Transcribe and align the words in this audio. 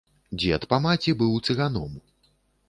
Дзед 0.43 0.63
па 0.71 0.79
маці 0.85 1.13
быў 1.19 1.37
цыганом. 1.45 1.93